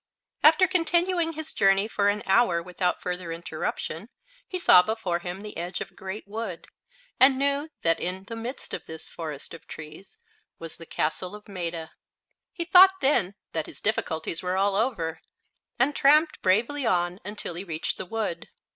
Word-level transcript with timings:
After 0.41 0.67
continuing 0.67 1.33
his 1.33 1.53
journey 1.53 1.87
for 1.87 2.09
an 2.09 2.23
hour 2.25 2.59
without 2.63 3.03
further 3.03 3.31
interruption 3.31 4.09
he 4.47 4.57
saw 4.57 4.81
before 4.81 5.19
him 5.19 5.41
the 5.43 5.55
edge 5.55 5.79
of 5.79 5.91
a 5.91 5.93
great 5.93 6.27
wood, 6.27 6.65
and 7.19 7.37
knew 7.37 7.69
that 7.83 7.99
in 7.99 8.23
the 8.23 8.35
midst 8.35 8.73
of 8.73 8.87
this 8.87 9.07
forest 9.07 9.53
of 9.53 9.67
trees 9.67 10.17
was 10.57 10.77
the 10.77 10.87
castle 10.87 11.35
of 11.35 11.47
Maetta. 11.47 11.91
He 12.51 12.65
thought 12.65 12.99
then 13.01 13.35
that 13.51 13.67
his 13.67 13.79
difficulties 13.79 14.41
were 14.41 14.57
all 14.57 14.75
over, 14.75 15.21
and 15.77 15.95
tramped 15.95 16.41
bravely 16.41 16.83
on 16.83 17.19
until 17.23 17.53
he 17.53 17.63
reached 17.63 17.99
the 17.99 18.07
wood. 18.07 18.49